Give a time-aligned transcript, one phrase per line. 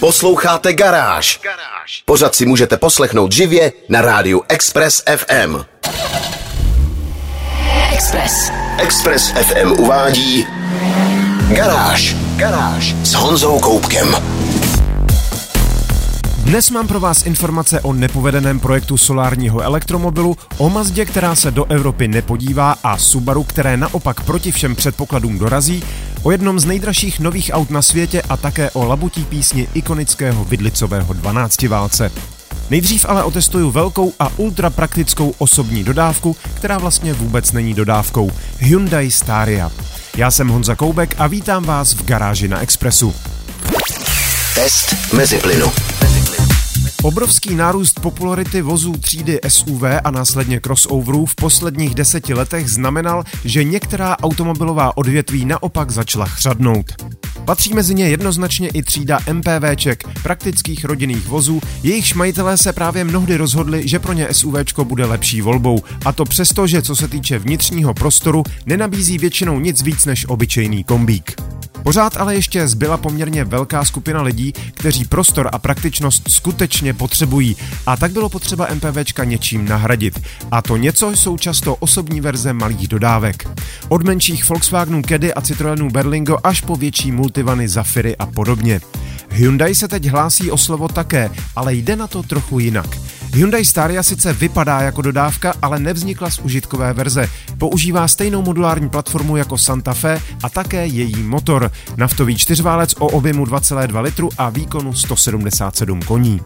[0.00, 1.40] Posloucháte Garáž.
[2.04, 5.56] Pořád si můžete poslechnout živě na rádiu Express FM.
[7.92, 8.50] Express.
[8.78, 10.46] Express FM uvádí
[11.48, 12.16] Garáž.
[12.36, 14.16] Garáž s Honzou Koupkem.
[16.38, 21.64] Dnes mám pro vás informace o nepovedeném projektu solárního elektromobilu, o Mazdě, která se do
[21.64, 25.82] Evropy nepodívá a Subaru, které naopak proti všem předpokladům dorazí,
[26.22, 31.14] o jednom z nejdražších nových aut na světě a také o labutí písni ikonického vidlicového
[31.14, 32.12] 12 válce.
[32.70, 38.30] Nejdřív ale otestuju velkou a ultra praktickou osobní dodávku, která vlastně vůbec není dodávkou.
[38.58, 39.72] Hyundai Staria.
[40.16, 43.14] Já jsem Honza Koubek a vítám vás v garáži na Expressu.
[44.54, 45.72] Test mezi plynu.
[47.02, 53.64] Obrovský nárůst popularity vozů třídy SUV a následně crossoverů v posledních deseti letech znamenal, že
[53.64, 56.86] některá automobilová odvětví naopak začala chřadnout.
[57.44, 63.36] Patří mezi ně jednoznačně i třída MPVček, praktických rodinných vozů, jejichž majitelé se právě mnohdy
[63.36, 65.82] rozhodli, že pro ně SUVčko bude lepší volbou.
[66.04, 70.84] A to přesto, že co se týče vnitřního prostoru, nenabízí většinou nic víc než obyčejný
[70.84, 71.59] kombík.
[71.82, 77.96] Pořád ale ještě zbyla poměrně velká skupina lidí, kteří prostor a praktičnost skutečně potřebují a
[77.96, 80.22] tak bylo potřeba MPVčka něčím nahradit.
[80.50, 83.48] A to něco jsou často osobní verze malých dodávek.
[83.88, 88.80] Od menších Volkswagenů Caddy a Citroenů Berlingo až po větší multivany Zafiry a podobně.
[89.30, 92.96] Hyundai se teď hlásí o slovo také, ale jde na to trochu jinak.
[93.32, 97.28] Hyundai Staria sice vypadá jako dodávka, ale nevznikla z užitkové verze.
[97.58, 101.70] Používá stejnou modulární platformu jako Santa Fe a také její motor.
[101.96, 106.40] Naftový čtyřválec o objemu 2,2 litru a výkonu 177 koní.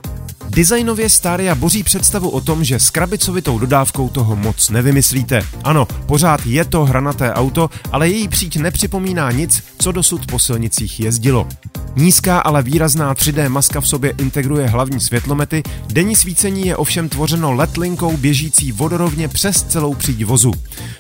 [0.54, 5.42] Designově Staria boří představu o tom, že s krabicovitou dodávkou toho moc nevymyslíte.
[5.64, 11.00] Ano, pořád je to hranaté auto, ale její příď nepřipomíná nic, co dosud po silnicích
[11.00, 11.48] jezdilo.
[11.96, 17.52] Nízká, ale výrazná 3D maska v sobě integruje hlavní světlomety, denní svícení je ovšem tvořeno
[17.52, 20.52] LED linkou běžící vodorovně přes celou příď vozu.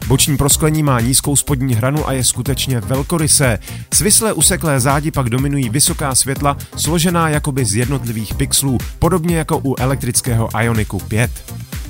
[0.06, 3.58] Boční prosklení má nízkou spodní hranu a je skutečně velkorysé.
[3.94, 9.74] Svislé useklé zádi pak dominují vysoká světla, složená jakoby z jednotlivých pixelů, podobně jako u
[9.78, 11.30] elektrického Ioniku 5.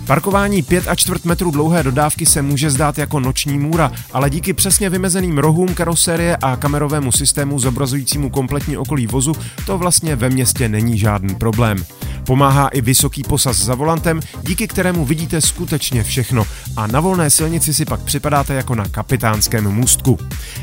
[0.07, 4.53] Parkování 5 a čtvrt metru dlouhé dodávky se může zdát jako noční můra, ale díky
[4.53, 9.33] přesně vymezeným rohům karosérie a kamerovému systému zobrazujícímu kompletní okolí vozu
[9.67, 11.85] to vlastně ve městě není žádný problém.
[12.27, 17.75] Pomáhá i vysoký posaz za volantem, díky kterému vidíte skutečně všechno a na volné silnici
[17.75, 20.19] si pak připadáte jako na kapitánském můstku.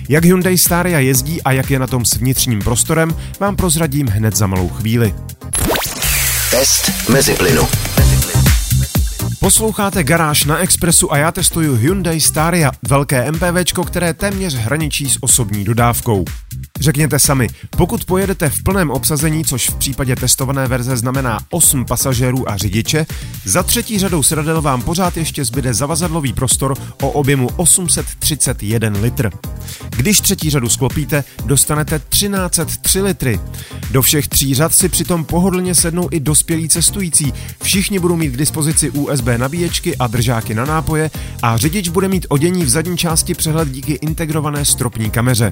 [0.09, 4.35] Jak Hyundai Staria jezdí a jak je na tom s vnitřním prostorem, vám prozradím hned
[4.35, 5.13] za malou chvíli.
[6.51, 7.67] Test mezi plynu.
[9.39, 15.17] Posloucháte Garáž na Expressu a já testuju Hyundai Staria, velké MPVčko, které téměř hraničí s
[15.21, 16.25] osobní dodávkou.
[16.81, 22.49] Řekněte sami, pokud pojedete v plném obsazení, což v případě testované verze znamená 8 pasažérů
[22.49, 23.05] a řidiče,
[23.45, 29.29] za třetí řadou sedadel vám pořád ještě zbyde zavazadlový prostor o objemu 831 litr.
[29.89, 33.39] Když třetí řadu sklopíte, dostanete 1303 litry.
[33.91, 37.33] Do všech tří řad si přitom pohodlně sednou i dospělí cestující.
[37.63, 42.25] Všichni budou mít k dispozici USB nabíječky a držáky na nápoje a řidič bude mít
[42.29, 45.51] odění v zadní části přehled díky integrované stropní kameře.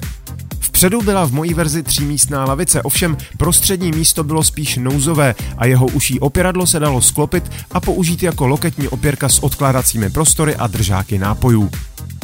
[0.80, 5.86] Vpředu byla v mojí verzi třímístná lavice, ovšem prostřední místo bylo spíš nouzové a jeho
[5.86, 11.18] uší opěradlo se dalo sklopit a použít jako loketní opěrka s odkládacími prostory a držáky
[11.18, 11.70] nápojů.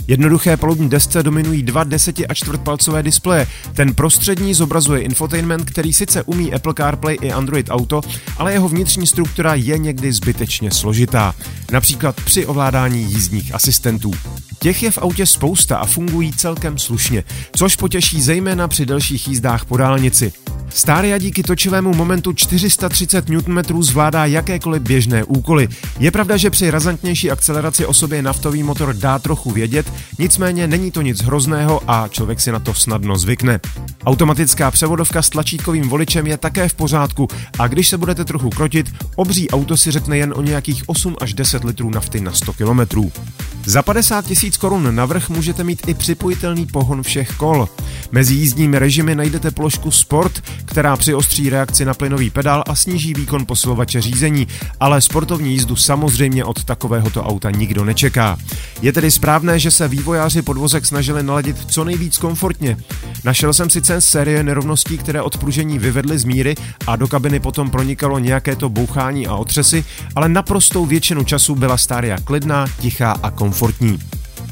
[0.08, 3.46] Jednoduché palubní desce dominují dva 10 a čtvrtpalcové displeje.
[3.74, 8.00] Ten prostřední zobrazuje infotainment, který sice umí Apple CarPlay i Android Auto,
[8.36, 11.34] ale jeho vnitřní struktura je někdy zbytečně složitá.
[11.72, 14.10] Například při ovládání jízdních asistentů.
[14.58, 17.24] Těch je v autě spousta a fungují celkem slušně,
[17.56, 20.32] což potěší zejména při delších jízdách po dálnici.
[20.76, 25.68] Staria díky točivému momentu 430 Nm zvládá jakékoliv běžné úkoly.
[25.98, 30.90] Je pravda, že při razantnější akceleraci o sobě naftový motor dá trochu vědět, nicméně není
[30.90, 33.60] to nic hrozného a člověk si na to snadno zvykne.
[34.06, 37.28] Automatická převodovka s tlačítkovým voličem je také v pořádku
[37.58, 41.34] a když se budete trochu krotit, obří auto si řekne jen o nějakých 8 až
[41.34, 42.80] 10 litrů nafty na 100 km.
[43.68, 47.68] Za 50 tisíc korun navrh můžete mít i připojitelný pohon všech kol.
[48.12, 53.46] Mezi jízdními režimy najdete položku Sport, která přiostří reakci na plynový pedál a sníží výkon
[53.46, 54.48] posilovače řízení,
[54.80, 58.38] ale sportovní jízdu samozřejmě od takovéhoto auta nikdo nečeká.
[58.82, 62.76] Je tedy správné, že se vývojáři podvozek snažili naladit co nejvíc komfortně.
[63.24, 66.54] Našel jsem sice série nerovností, které od pružení vyvedly z míry
[66.86, 69.84] a do kabiny potom pronikalo nějaké to bouchání a otřesy,
[70.14, 73.55] ale naprostou většinu času byla Staria klidná, tichá a komfortní.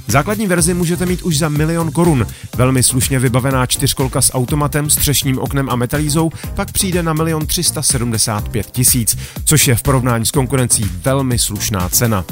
[0.09, 2.27] Základní verzi můžete mít už za milion korun.
[2.57, 8.71] Velmi slušně vybavená čtyřkolka s automatem, střešním oknem a metalízou pak přijde na milion 375
[8.71, 12.25] tisíc, což je v porovnání s konkurencí velmi slušná cena.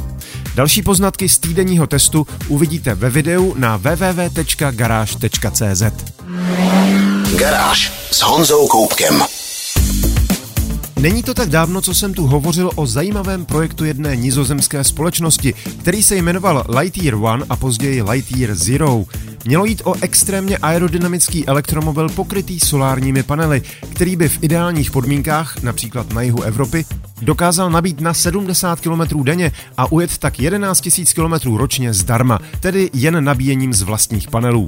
[0.54, 5.02] Další poznatky z týdenního testu uvidíte ve videu na www.garage.cz.
[7.36, 9.22] Garáž s Honzou Koupkem.
[11.02, 16.02] Není to tak dávno, co jsem tu hovořil o zajímavém projektu jedné nizozemské společnosti, který
[16.02, 19.04] se jmenoval Lightyear One a později Lightyear Zero.
[19.44, 23.62] Mělo jít o extrémně aerodynamický elektromobil pokrytý solárními panely,
[23.92, 26.84] který by v ideálních podmínkách, například na jihu Evropy,
[27.22, 30.88] dokázal nabít na 70 km denně a ujet tak 11
[31.18, 34.66] 000 km ročně zdarma, tedy jen nabíjením z vlastních panelů.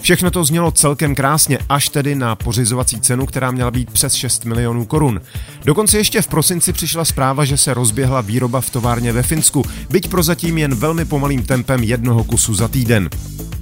[0.00, 4.44] Všechno to znělo celkem krásně, až tedy na pořizovací cenu, která měla být přes 6
[4.44, 5.20] milionů korun.
[5.64, 10.08] Dokonce ještě v prosinci přišla zpráva, že se rozběhla výroba v továrně ve Finsku, byť
[10.08, 13.10] prozatím jen velmi pomalým tempem jednoho kusu za týden.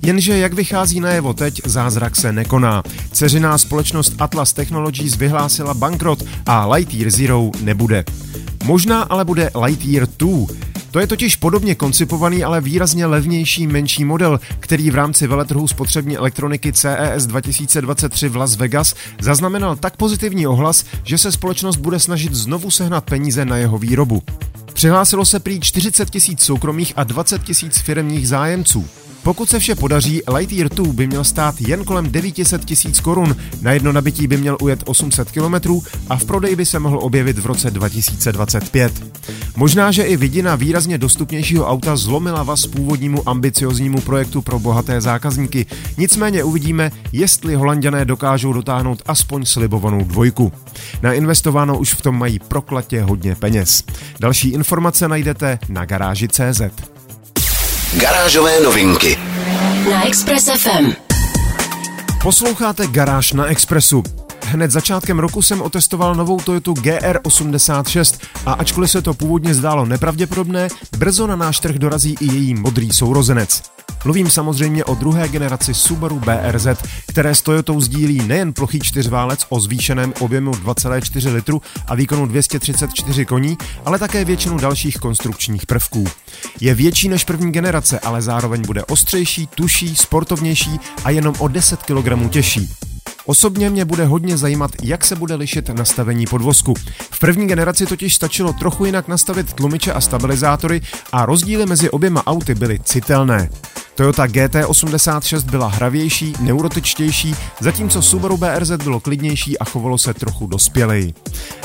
[0.03, 2.83] Jenže jak vychází najevo teď, zázrak se nekoná.
[3.13, 8.05] Ceřiná společnost Atlas Technologies vyhlásila bankrot a Lightyear Zero nebude.
[8.65, 10.47] Možná ale bude Lightyear 2,
[10.91, 16.17] to je totiž podobně koncipovaný, ale výrazně levnější menší model, který v rámci veletrhu spotřební
[16.17, 22.35] elektroniky CES 2023 v Las Vegas zaznamenal tak pozitivní ohlas, že se společnost bude snažit
[22.35, 24.23] znovu sehnat peníze na jeho výrobu.
[24.73, 28.89] Přihlásilo se prý 40 tisíc soukromých a 20 tisíc firmních zájemců.
[29.23, 33.73] Pokud se vše podaří, Lightyear 2 by měl stát jen kolem 900 tisíc korun, na
[33.73, 37.47] jedno nabití by měl ujet 800 km a v prodeji by se mohl objevit v
[37.47, 38.93] roce 2025.
[39.57, 45.67] Možná, že i vidina výrazně dostupnějšího auta zlomila vás původnímu ambicioznímu projektu pro bohaté zákazníky.
[45.99, 50.53] Nicméně uvidíme, jestli holanděné dokážou dotáhnout aspoň slibovanou dvojku.
[51.03, 53.83] Nainvestováno už v tom mají proklatě hodně peněz.
[54.21, 56.61] Další informace najdete na garáži.cz.
[57.97, 59.19] Garážové novinky
[59.91, 60.93] na Express FM.
[62.23, 64.03] Posloucháte Garáž na Expressu.
[64.45, 70.69] Hned začátkem roku jsem otestoval novou Toyota GR86 a ačkoliv se to původně zdálo nepravděpodobné,
[70.99, 73.63] brzo na náš trh dorazí i její modrý sourozenec.
[74.05, 76.67] Mluvím samozřejmě o druhé generaci Subaru BRZ,
[77.09, 83.25] které s Toyotou sdílí nejen plochý čtyřválec o zvýšeném objemu 2,4 litru a výkonu 234
[83.25, 86.05] koní, ale také většinu dalších konstrukčních prvků.
[86.61, 91.83] Je větší než první generace, ale zároveň bude ostřejší, tuší, sportovnější a jenom o 10
[91.83, 92.71] kg těžší.
[93.27, 96.75] Osobně mě bude hodně zajímat, jak se bude lišit nastavení podvozku.
[97.11, 100.81] V první generaci totiž stačilo trochu jinak nastavit tlumiče a stabilizátory
[101.13, 103.51] a rozdíly mezi oběma auty byly citelné.
[103.99, 111.15] Toyota GT86 byla hravější, neurotičtější, zatímco Subaru BRZ bylo klidnější a chovalo se trochu dospěleji.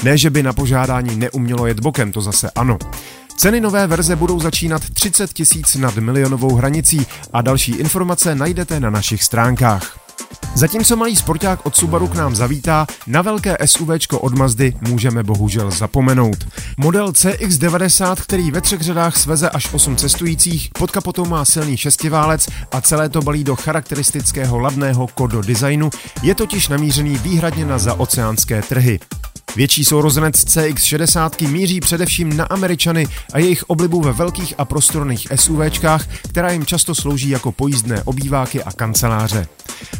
[0.03, 2.77] Ne, že by na požádání neumělo jet bokem, to zase ano.
[3.37, 8.89] Ceny nové verze budou začínat 30 tisíc nad milionovou hranicí a další informace najdete na
[8.89, 10.02] našich stránkách.
[10.55, 15.71] Zatímco malý sporták od Subaru k nám zavítá, na velké SUVčko od Mazdy můžeme bohužel
[15.71, 16.47] zapomenout.
[16.77, 22.49] Model CX-90, který ve třech řadách sveze až 8 cestujících, pod kapotou má silný šestiválec
[22.71, 25.89] a celé to balí do charakteristického ladného kodo designu,
[26.21, 28.99] je totiž namířený výhradně na zaoceánské trhy.
[29.55, 36.07] Větší sourozenec CX60 míří především na Američany a jejich oblibu ve velkých a prostorných SUVčkách,
[36.29, 39.47] která jim často slouží jako pojízdné obýváky a kanceláře.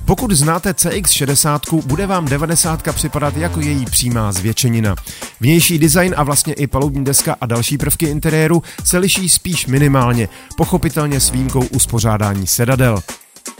[0.06, 4.96] Pokud znáte CX60, bude vám 90 připadat jako její přímá zvětšenina.
[5.40, 10.30] Vnější design a vlastně i palubní deska a další prvky interiéru se liší spíš minimálně,
[10.58, 13.00] pochopitelně s výjimkou uspořádání sedadel.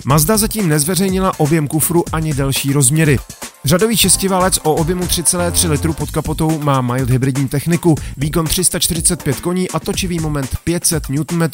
[0.06, 3.20] Mazda zatím nezveřejnila objem kufru ani další rozměry.
[3.66, 9.70] Řadový šestiválec o objemu 3,3 litru pod kapotou má mild hybridní techniku, výkon 345 koní
[9.70, 11.50] a točivý moment 500 Nm,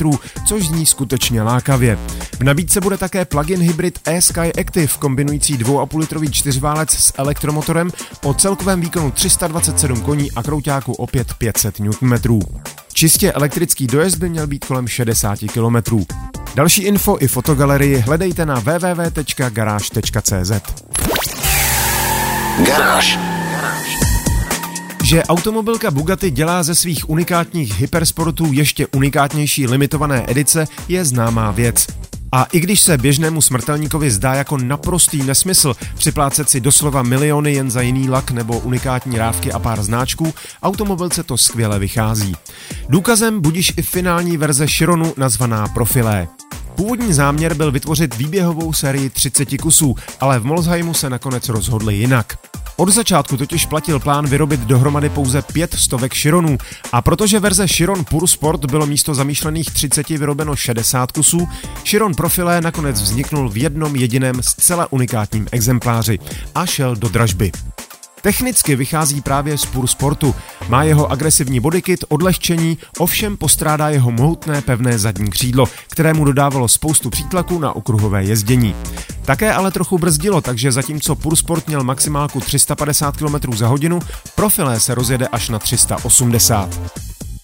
[0.48, 1.98] což zní skutečně lákavě.
[2.40, 7.92] V nabídce bude také plug-in hybrid e-Sky Active kombinující 2,5 litrový čtyřválec s elektromotorem
[8.24, 12.16] o celkovém výkonu 327 koní a krouťáku opět 500 Nm.
[12.94, 15.76] Čistě elektrický dojezd by měl být kolem 60 km.
[16.56, 20.52] Další info i fotogalerii hledejte na www.garage.cz.
[22.66, 23.20] Garáž.
[25.04, 31.88] Že automobilka Bugatti dělá ze svých unikátních hypersportů ještě unikátnější limitované edice, je známá věc.
[32.32, 37.72] A i když se běžnému smrtelníkovi zdá jako naprostý nesmysl připlácet si doslova miliony jen
[37.72, 42.36] za jiný lak nebo unikátní rávky a pár znáčků, automobilce to skvěle vychází.
[42.90, 46.28] Důkazem budiš i finální verze Chironu nazvaná Profilé.
[46.76, 52.49] Původní záměr byl vytvořit výběhovou sérii 30 kusů, ale v Molsheimu se nakonec rozhodli jinak.
[52.80, 56.58] Od začátku totiž platil plán vyrobit dohromady pouze pět stovek Chironů
[56.92, 61.48] a protože verze Chiron Pur Sport bylo místo zamýšlených 30 vyrobeno 60 kusů,
[61.86, 66.20] Chiron Profilé nakonec vzniknul v jednom jediném zcela unikátním exempláři
[66.56, 67.52] a šel do dražby.
[68.22, 70.36] Technicky vychází právě z Pur Sportu.
[70.70, 77.10] Má jeho agresivní bodykit, odlehčení, ovšem postrádá jeho mohutné pevné zadní křídlo, kterému dodávalo spoustu
[77.10, 78.76] přítlaku na okruhové jezdění.
[79.30, 84.00] Také ale trochu brzdilo, takže zatímco Pur Sport měl maximálku 350 km za hodinu,
[84.36, 86.82] Profilé se rozjede až na 380.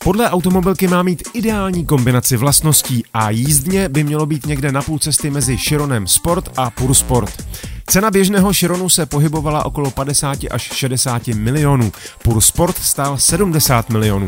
[0.04, 5.00] Podle automobilky má mít ideální kombinaci vlastností a jízdně by mělo být někde na půl
[5.00, 7.46] cesty mezi Chironem Sport a Pur Sport.
[7.88, 11.92] Cena běžného Chironu se pohybovala okolo 50 až 60 milionů,
[12.24, 14.27] Pur Sport stál 70 milionů.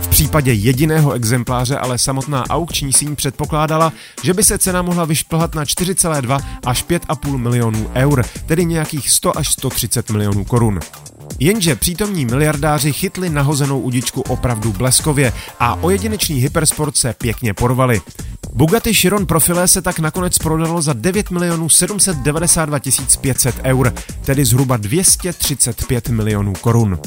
[0.00, 5.54] V případě jediného exempláře ale samotná aukční síň předpokládala, že by se cena mohla vyšplhat
[5.54, 10.80] na 4,2 až 5,5 milionů eur, tedy nějakých 100 až 130 milionů korun.
[11.38, 18.00] Jenže přítomní miliardáři chytli nahozenou udičku opravdu bleskově a o jedinečný hypersport se pěkně porvali.
[18.58, 22.78] Bugatti Chiron Profile se tak nakonec prodalo za 9 milionů 792
[23.20, 26.98] 500 eur, tedy zhruba 235 milionů korun.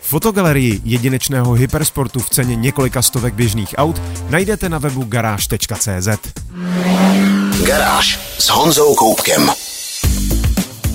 [0.00, 6.08] Fotogalerii jedinečného hypersportu v ceně několika stovek běžných aut najdete na webu garáž.cz.
[7.66, 9.50] Garáž s Honzou Koupkem.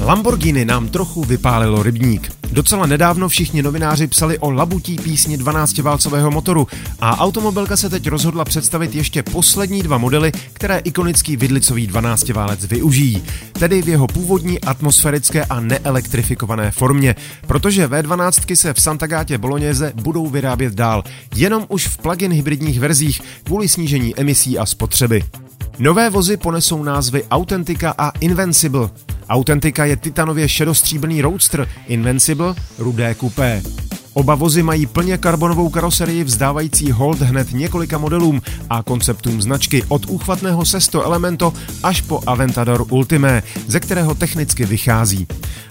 [0.08, 2.32] Lamborghini nám trochu vypálilo rybník.
[2.52, 6.68] Docela nedávno všichni novináři psali o labutí písni 12-válcového motoru
[7.00, 13.24] a automobilka se teď rozhodla představit ještě poslední dva modely, které ikonický vidlicový 12-válec využijí,
[13.52, 17.16] tedy v jeho původní atmosférické a neelektrifikované formě,
[17.48, 21.04] protože V12 se v Santagátě Bolognese budou vyrábět dál,
[21.36, 25.24] jenom už v plug-in hybridních verzích kvůli snížení emisí a spotřeby.
[25.80, 28.90] Nové vozy ponesou názvy Authentica a Invincible.
[29.30, 33.62] Authentica je titanově šedostříbrný roadster, Invincible rudé kupé.
[34.18, 40.06] Oba vozy mají plně karbonovou karoserii vzdávající hold hned několika modelům a konceptům značky od
[40.06, 45.28] úchvatného Sesto Elemento až po Aventador Ultimé, ze kterého technicky vychází.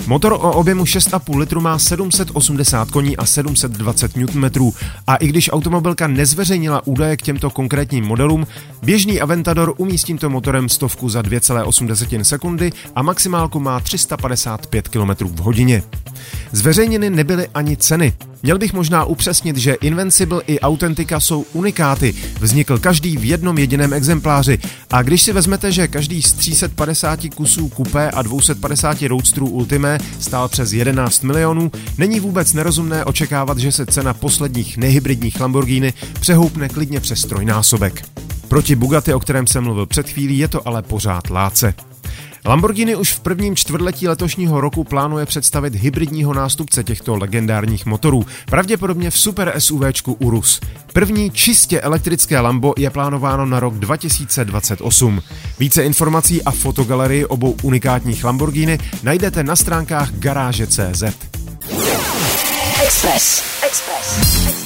[0.07, 4.71] Motor o objemu 6,5 litru má 780 koní a 720 Nm
[5.07, 8.47] a i když automobilka nezveřejnila údaje k těmto konkrétním modelům,
[8.83, 15.11] běžný Aventador umí s tímto motorem stovku za 2,8 sekundy a maximálku má 355 km
[15.25, 15.83] v hodině.
[16.53, 18.13] Zveřejněny nebyly ani ceny.
[18.43, 22.15] Měl bych možná upřesnit, že Invincible i Authentica jsou unikáty.
[22.41, 24.59] Vznikl každý v jednom jediném exempláři.
[24.91, 30.49] A když si vezmete, že každý z 350 kusů kupé a 250 roadstrů Ultimé stál
[30.49, 37.01] přes 11 milionů, není vůbec nerozumné očekávat, že se cena posledních nehybridních Lamborghini přehoupne klidně
[37.01, 38.05] přes trojnásobek.
[38.49, 41.75] Proti Bugatti, o kterém jsem mluvil před chvílí, je to ale pořád láce.
[42.47, 49.11] Lamborghini už v prvním čtvrtletí letošního roku plánuje představit hybridního nástupce těchto legendárních motorů, pravděpodobně
[49.11, 50.61] v super SUVčku Urus.
[50.93, 55.23] První čistě elektrické Lambo je plánováno na rok 2028.
[55.59, 61.03] Více informací a fotogalerii obou unikátních Lamborghini najdete na stránkách garáže.cz.
[62.83, 63.43] Express.
[63.67, 64.66] Express.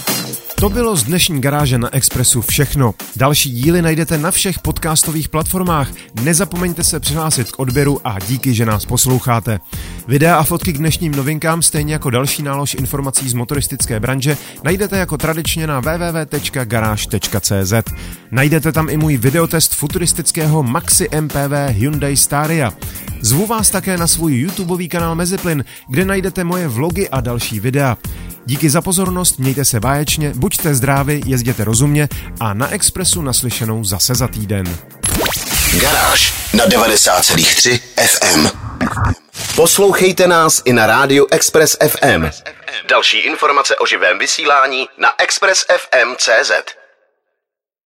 [0.60, 2.94] To bylo z dnešní garáže na Expressu všechno.
[3.16, 5.90] Další díly najdete na všech podcastových platformách.
[6.22, 9.60] Nezapomeňte se přihlásit k odběru a díky, že nás posloucháte.
[10.08, 14.98] Videa a fotky k dnešním novinkám, stejně jako další nálož informací z motoristické branže, najdete
[14.98, 17.72] jako tradičně na www.garage.cz.
[18.30, 22.72] Najdete tam i můj videotest futuristického Maxi MPV Hyundai Staria.
[23.20, 27.96] Zvu vás také na svůj YouTubeový kanál Meziplyn, kde najdete moje vlogy a další videa.
[28.50, 32.08] Díky za pozornost, mějte se báječně, buďte zdraví, jezděte rozumně
[32.40, 34.76] a na Expressu naslyšenou zase za týden.
[35.80, 38.48] Garáž na 90,3 FM.
[39.56, 42.30] Poslouchejte nás i na rádiu Express FM.
[42.88, 46.79] Další informace o živém vysílání na expressfm.cz.